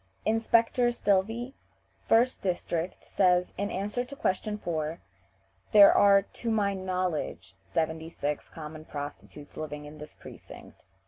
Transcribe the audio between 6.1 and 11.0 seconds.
to my knowledge seventy six common prostitutes living in this precinct."